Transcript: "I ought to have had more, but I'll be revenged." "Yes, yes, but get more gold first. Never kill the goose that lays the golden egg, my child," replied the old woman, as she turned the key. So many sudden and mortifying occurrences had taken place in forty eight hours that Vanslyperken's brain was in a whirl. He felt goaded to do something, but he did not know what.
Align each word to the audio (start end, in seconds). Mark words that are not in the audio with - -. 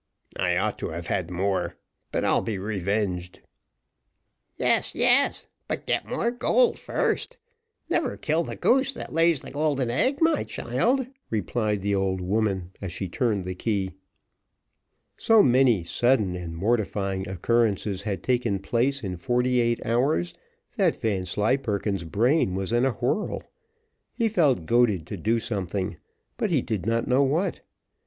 "I 0.39 0.57
ought 0.57 0.79
to 0.79 0.87
have 0.89 1.05
had 1.05 1.29
more, 1.29 1.77
but 2.11 2.25
I'll 2.25 2.41
be 2.41 2.57
revenged." 2.57 3.41
"Yes, 4.57 4.95
yes, 4.95 5.45
but 5.67 5.85
get 5.85 6.07
more 6.07 6.31
gold 6.31 6.79
first. 6.79 7.37
Never 7.87 8.17
kill 8.17 8.41
the 8.43 8.55
goose 8.55 8.93
that 8.93 9.13
lays 9.13 9.41
the 9.41 9.51
golden 9.51 9.91
egg, 9.91 10.17
my 10.19 10.43
child," 10.43 11.05
replied 11.29 11.81
the 11.83 11.93
old 11.93 12.19
woman, 12.19 12.71
as 12.81 12.91
she 12.91 13.07
turned 13.07 13.45
the 13.45 13.53
key. 13.53 13.91
So 15.17 15.43
many 15.43 15.83
sudden 15.83 16.35
and 16.35 16.55
mortifying 16.57 17.27
occurrences 17.27 18.01
had 18.01 18.23
taken 18.23 18.57
place 18.57 19.03
in 19.03 19.17
forty 19.17 19.59
eight 19.59 19.85
hours 19.85 20.33
that 20.77 20.95
Vanslyperken's 20.99 22.05
brain 22.05 22.55
was 22.55 22.73
in 22.73 22.85
a 22.85 22.93
whirl. 22.93 23.43
He 24.15 24.27
felt 24.27 24.65
goaded 24.65 25.05
to 25.05 25.15
do 25.17 25.39
something, 25.39 25.97
but 26.37 26.49
he 26.49 26.63
did 26.63 26.87
not 26.87 27.07
know 27.07 27.21
what. 27.21 27.59